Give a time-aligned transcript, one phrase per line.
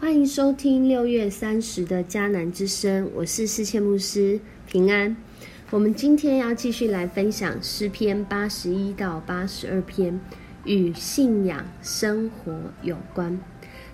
[0.00, 5.14] 欢迎收听六月三十的迦南之声，我是世谦牧师平安。
[5.68, 10.18] 我们今天要继续来分享诗篇八十一到八十二篇，
[10.64, 12.50] 与信仰生活
[12.80, 13.38] 有关。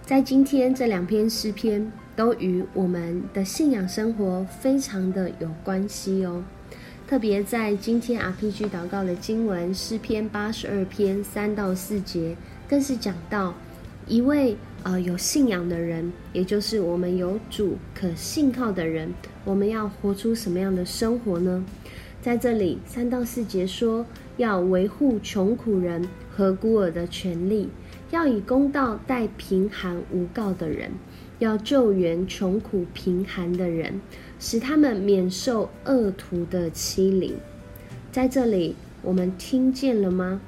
[0.01, 6.45] 在今天这两篇诗篇都与我们的信仰生活非常的有关系哦。
[7.09, 12.37] 特别在今天 RPG 祷告的经文诗篇八十二篇三到四节，
[12.69, 13.55] 更是讲到
[14.07, 14.57] 一位。
[14.87, 19.13] 呃，有信仰的人，也就是我们有主可信靠的人，
[19.45, 21.65] 我们要活出什么样的生活呢？
[22.23, 24.07] 在这里，三到四节说，
[24.37, 27.69] 要维护穷苦人和孤儿的权利，
[28.13, 30.93] 要以公道待贫寒无告的人，
[31.41, 34.01] 要救援穷苦贫寒的人，
[34.39, 37.35] 使他们免受恶徒的欺凌。
[38.13, 40.41] 在这里，我们听见了吗？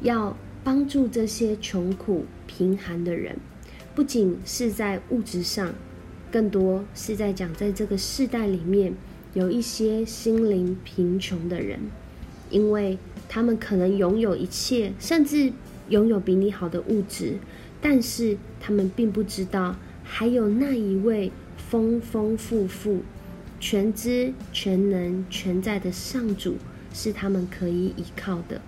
[0.00, 3.36] 要帮助这些穷苦贫寒的人。
[3.96, 5.74] 不仅是在物质上，
[6.30, 8.92] 更多是在讲，在这个世代里面，
[9.32, 11.80] 有一些心灵贫穷的人，
[12.50, 15.50] 因为他们可能拥有一切，甚至
[15.88, 17.38] 拥有比你好的物质，
[17.80, 23.00] 但是他们并不知道，还有那一位丰丰富富、
[23.58, 26.56] 全知全能全在的上主
[26.92, 28.60] 是他们可以依靠的，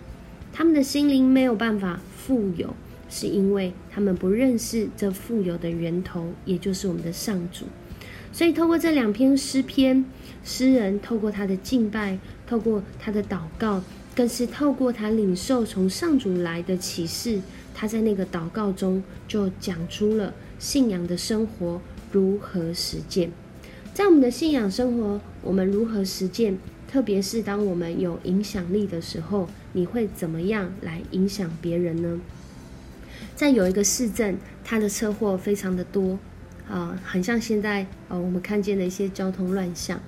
[0.54, 2.74] 他们的心灵没有办法富有。
[3.08, 7.64] 是因为他们不认识这富有的源头，也就是我们的上主。
[8.32, 10.04] 所以，透过这两篇诗篇，
[10.44, 13.82] 诗人透过他的敬拜，透过他的祷告，
[14.14, 17.40] 更是透过他领受从上主来的启示，
[17.74, 21.80] 他在那个祷告中就讲出了信仰的生活
[22.12, 23.30] 如何实践。
[23.94, 26.58] 在我们的信仰生活，我们如何实践？
[26.86, 32.20] 特别是当我们有影响力的时候，你会怎么样来影响别人呢？
[33.38, 36.18] 在有一个市镇，它的车祸非常的多，
[36.68, 40.00] 啊，很像现在呃我们看见的一些交通乱象。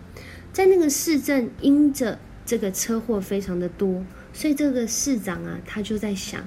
[0.53, 6.43] 在那个市镇，因着这个车祸非常的多，所以这个市长啊，他就在想，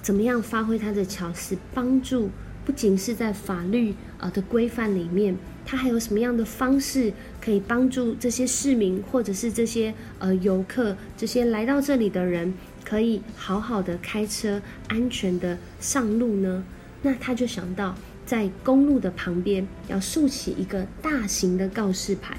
[0.00, 2.30] 怎么样发挥他的巧思，帮助
[2.64, 5.36] 不仅是在法律啊的规范里面，
[5.66, 12.54] 他还有什么样的方式可以帮助这些市民，或者是这些呃游客，这些来到这里的人。
[12.94, 16.62] 可以好好的开车，安全的上路呢？
[17.02, 22.36] 那他就想到，在公路的旁边要竖起一个大型的告示牌，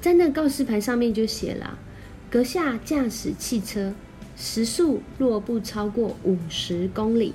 [0.00, 1.80] 在那告示牌上面就写了：
[2.30, 3.92] 阁下驾驶汽车
[4.36, 7.34] 时速若不超过五十公里，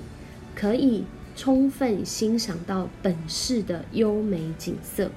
[0.54, 1.04] 可以
[1.36, 5.10] 充分欣赏到本市的优美景色。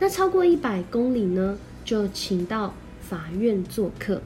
[0.00, 4.20] 那超过一百公里呢，就请到法院做客。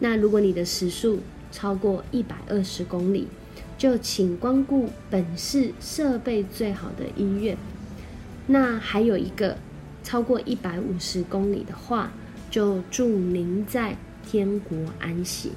[0.00, 1.20] 那如果你的时速，
[1.52, 3.28] 超过一百二十公里，
[3.78, 7.56] 就请光顾本市设备最好的医院。
[8.48, 9.58] 那还有一个
[10.02, 12.10] 超过一百五十公里的话，
[12.50, 13.96] 就祝您在
[14.28, 15.52] 天国安息。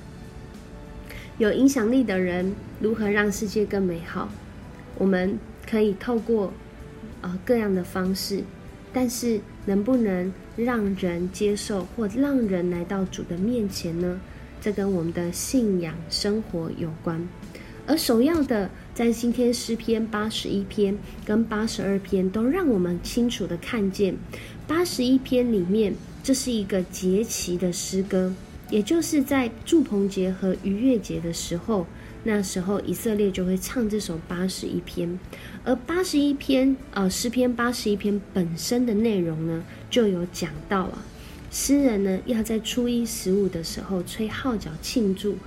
[1.37, 4.29] 有影响力的人如何让世界更美好？
[4.97, 5.37] 我们
[5.69, 6.53] 可以透过
[7.21, 8.43] 呃各样的方式，
[8.93, 14.21] 但是能不能让人接受或让人来到主的面前呢？
[14.65, 17.29] 这跟我们的信仰生活有关，
[17.85, 24.15] 而首要的，在今天诗篇八十一篇跟八十二篇都让我们清楚的看见，
[24.65, 25.93] 八十一篇里面
[26.23, 28.33] 这是一个节期的诗歌，
[28.71, 31.85] 也就是在祝棚节和逾越节的时候，
[32.23, 35.19] 那时候以色列就会唱这首八十一篇，
[35.63, 41.05] 而八十一篇啊诗篇八十一篇本身的内容呢，就有讲到啊。
[41.57, 45.37] 诗人呢，要在初一十五的时候吹号角庆祝，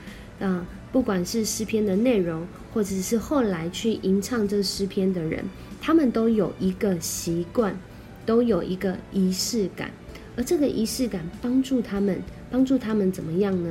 [0.41, 5.45] 啊，不管是诗篇的内容，或者是后来去吟唱这诗篇的人，
[5.83, 7.79] 他们都有一个习惯，
[8.25, 9.91] 都有一个仪式感，
[10.35, 13.69] 而这个仪式感帮助他们，帮助他们怎么样呢？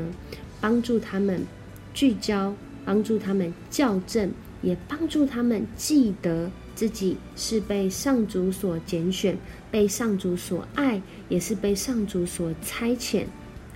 [0.61, 1.43] 帮助他们
[1.91, 2.53] 聚焦，
[2.85, 4.31] 帮助他们校正，
[4.61, 6.51] 也帮助他们记得。
[6.77, 9.35] 自己是被上主所拣选，
[9.71, 13.23] 被上主所爱，也是被上主所差遣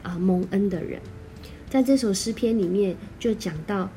[0.03, 1.01] 啊蒙恩的人。
[1.67, 3.89] 在这首诗篇里面，就讲到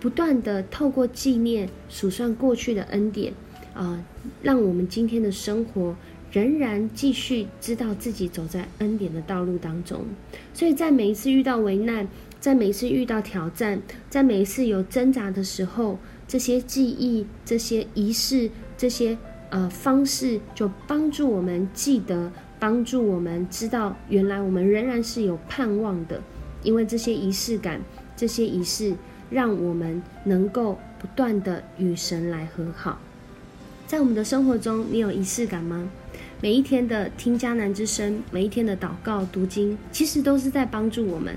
[0.00, 3.34] 不断的透过纪念、数算过去的恩典
[3.74, 4.02] 啊，
[4.40, 5.94] 让我们今天的生活
[6.30, 10.06] 仍然继续知道自己走在恩典的道路当中。
[10.54, 12.08] 所以在每一次遇到危难，
[12.40, 15.98] 在每一次遇到挑战，在每一次有挣扎的时候。
[16.26, 19.16] 这些记忆、这些仪式、这些
[19.50, 26.22] 呃方式，就帮助我们记得，帮助我们知道，原来我们仍然是有盼望的。
[26.62, 27.80] 因为这些仪式感、
[28.16, 28.94] 这些仪式，
[29.30, 33.00] 让我们能够不断的与神来和好。
[33.86, 35.90] 在我们的生活中，你有仪式感吗？
[36.40, 41.36] 每一天的听迦南之声，每一天的祷告读经，其实都是在帮助我们。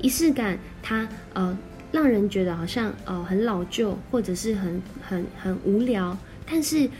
[0.00, 1.56] 仪式感，它呃
[1.96, 6.14] 让人觉得好像呃很老旧，或者是很很很无聊。
[6.44, 6.90] 但是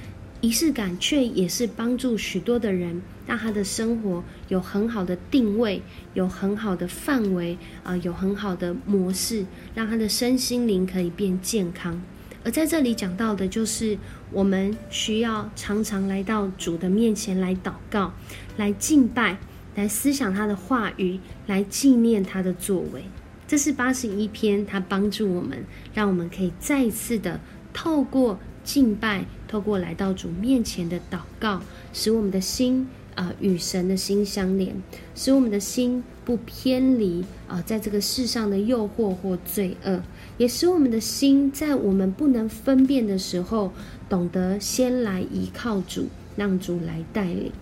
[0.40, 5.82] 仪式感却也是帮助许多的人，让他的生活有很好的定位，
[6.14, 9.44] 有很好的范围啊，有很好的模式，
[9.75, 12.00] 让他的身心灵可以变健康。
[12.43, 13.98] 而在这里讲到的，就是
[14.32, 18.14] 我们需要常常来到主的面前来祷告、
[18.56, 19.37] 来敬拜、
[19.75, 23.04] 来思想他的话语、来纪念他的作为。
[23.46, 25.64] 这是八十一篇，他帮助我们，
[25.94, 27.40] 让我们可以再一次的
[27.72, 31.62] 透过敬拜、透过来到主面前的祷告，
[31.93, 34.82] 使我们的心啊与神的心相连，
[35.14, 40.02] 使我们的心不偏离啊在这个世上的诱惑或罪恶。
[40.38, 43.72] 也使我们的心在我们不能分辨的时候，
[44.08, 47.52] 懂得先来依靠主，让主来带领。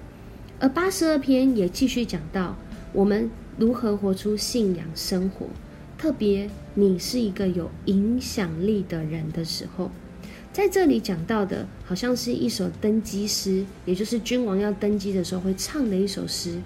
[0.58, 2.56] 而八十二篇也继续讲到
[2.92, 5.46] 我们如何活出信仰生活，
[6.04, 9.90] 特别你是一个有影响力的人的时候，
[10.52, 16.60] 在这里讲到的，好像是一首登基诗，也就是君王要登基的时候会唱的一首诗。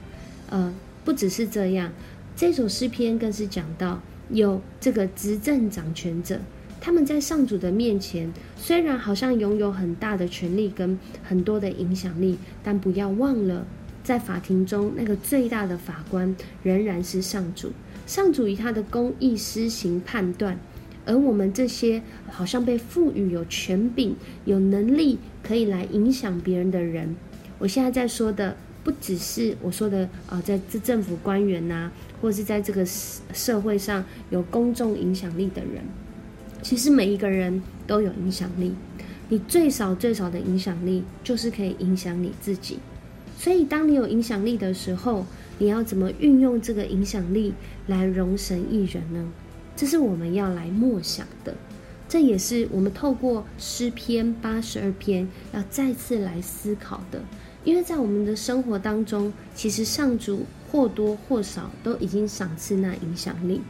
[0.50, 0.74] 呃，
[1.04, 1.92] 不只是这样，
[2.34, 4.02] 这首诗篇更是讲到。
[4.30, 6.40] 有这个执政掌权者，
[6.80, 13.64] 他们在上主的面前，虽然好像拥有很大的权力跟很多的影响力，但不要忘了，
[14.02, 16.34] 在法庭中那个最大的法官
[16.64, 17.70] 仍然是上主。
[18.08, 20.58] 上主以他的公义施行判断，
[21.04, 24.16] 而我们这些好像被赋予有权柄、
[24.46, 27.14] 有能力可以来影响别人的人，
[27.58, 28.56] 我现在在说的。
[28.84, 31.90] 不只是我说的啊，在这政府官员呐，
[32.22, 35.84] 或是在这个社会上有公众影响力的人，
[36.62, 38.72] 其实每一个人都有影响力。
[39.28, 42.78] 你最少最少的影响力，就是可以影响你自己。
[43.36, 45.26] 所以，当你有影响力的时候，
[45.58, 47.52] 你要怎么运用这个影响力
[47.86, 49.28] 来容神一人呢？
[49.76, 51.54] 这是我们要来默想的。
[52.08, 57.22] 这也是我们透过诗篇八十二篇要再次来思考的。
[57.64, 63.60] 因为在我们的生活当中，其实上主或多或少都已经赏赐那影响力，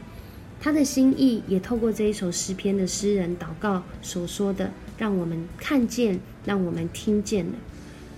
[0.60, 7.52] 他的心意也透过这一首诗篇的诗人祷告所说的，让我们看见，让我们听见了，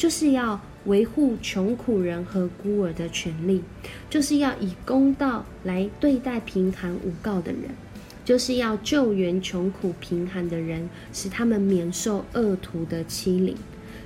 [0.01, 3.63] 就是要维护穷苦人和孤儿的权利，
[4.09, 7.65] 就是要以公道来对待贫寒无告的人，
[8.25, 13.55] 就是要救援穷苦贫寒的人，使他们免受恶徒的欺凌。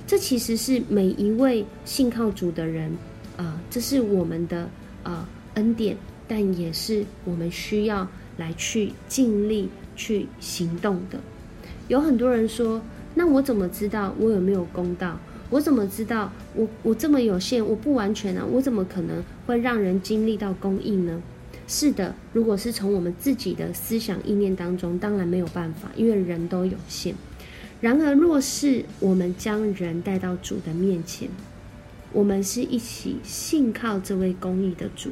[0.05, 2.91] 这其实是每一位信靠主的人，
[3.37, 4.69] 啊，这是我们的
[5.03, 5.95] 啊恩典，
[6.27, 8.05] 但也是我们需要
[8.35, 11.17] 来去尽力去行动的。
[11.87, 12.81] 有很多人说，
[13.13, 15.17] 那我怎么知道我有没有公道？
[15.49, 18.45] 我怎么知道我我这么有限，我不完全啊？
[18.51, 21.21] 我怎么可能会让人经历到公义呢？
[21.67, 27.15] 是的，如果是从我们自己的思想意念当中，当然没有办法，因为人都有限。
[27.81, 31.29] 然而，若是我们将人带到主的面前，
[32.13, 35.09] 我们是一起信靠这位公义的主，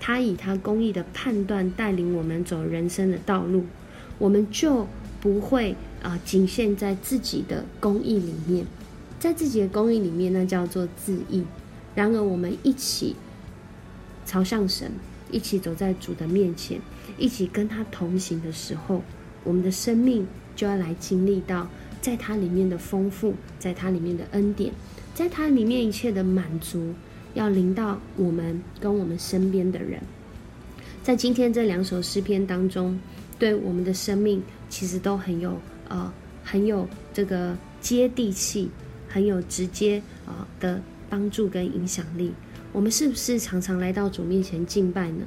[0.00, 3.64] 他以他公义的判断带领我们走人生的道路，
[4.18, 4.86] 我们就
[5.20, 8.66] 不会啊仅限在自己的公义里面，
[9.22, 11.44] 在自己的公义里面，那叫做自义。
[11.94, 13.14] 然而，我们一起
[14.26, 14.90] 朝向神，
[15.30, 16.80] 一起走在主的面前，
[17.16, 19.00] 一起跟他同行的时候，
[19.44, 20.26] 我们的生命
[20.56, 21.68] 就要来经历到。
[22.00, 24.72] 在它里面的丰富，在它里面的恩典，
[25.14, 26.92] 在它里面一切的满足，
[27.34, 30.00] 要临到我们跟我们身边的人。
[31.04, 32.98] 在今天这两首诗篇当中，
[33.38, 35.56] 对我们的生命其实都很有
[35.88, 36.12] 呃
[36.42, 38.68] 很有这个接地气，
[39.12, 42.32] 很有直接啊的帮助跟影响力。
[42.72, 45.26] 我们是不是常常来到主面前敬拜呢？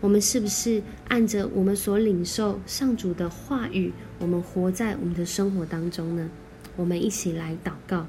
[0.00, 6.30] 我们是不是按着我们所领受上主的话语，我们活在我们的生活当中呢？
[6.76, 8.06] 我们一起来祷告，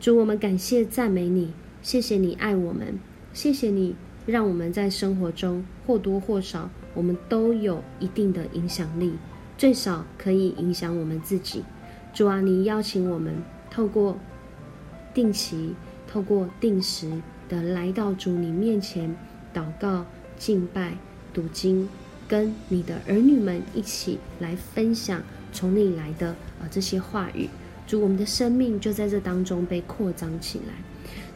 [0.00, 2.98] 主，我们感谢赞美你，谢谢你爱我们，
[3.32, 3.94] 谢谢你
[4.26, 9.12] 让我们在生活中或多或少，我们都有一定的影响力，
[9.56, 11.62] 最少可以影响我们自己。
[12.12, 13.34] 主啊，你邀请我们
[13.70, 14.18] 透过
[15.18, 15.74] 定期，
[16.06, 17.10] 透过定时。
[17.48, 19.16] 的来到主你面前
[19.54, 20.04] 祷告
[20.36, 20.98] 敬拜
[21.32, 21.88] 读经，
[22.28, 26.28] 跟你的儿女们一起来分享从你来的
[26.60, 27.48] 啊这些话语，
[27.86, 30.74] 主我们的生命就在这当中被扩张起来。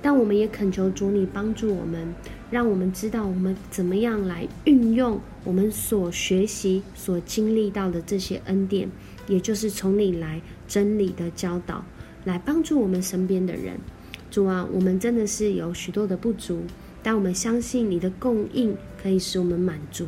[0.03, 2.15] 但我们也恳求主你帮助我们，
[2.51, 8.91] 让我们知道我们怎么样来运用我们所学习所经历到的这些恩典，
[9.27, 11.83] 也就是从你来真理的教导。
[12.25, 13.79] 来帮助我们身边的人。
[14.31, 16.63] 主啊，我们真的是有许多的不足，
[17.03, 20.07] 但我们相信你的供应可以使我们满足，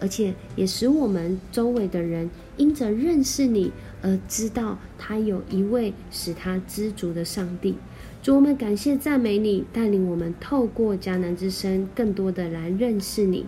[0.00, 3.70] 而且也使我们周围的人因着认识你
[4.00, 7.74] 而知道他有一位使他知足的上帝。
[8.22, 13.44] 主，我们感谢赞美你，带领我们透过迦南之声，更多的来认识你。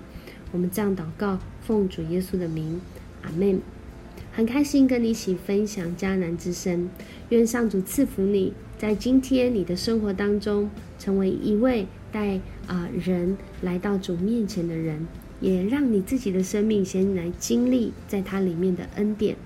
[0.53, 2.81] 我们这样祷告，奉主耶稣的名，
[3.23, 3.61] 阿门。
[4.39, 6.89] 很开心跟你一起分享迦南之声，
[7.31, 8.53] 愿上主赐福你。
[8.79, 15.09] 在今天你的生活当中，成为一位带啊人来到主面前的人，
[15.41, 19.37] 也让你自己的生命先来经历在它里面的恩典。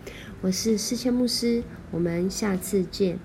[0.42, 3.18] 我是世谦牧师，我们下次见。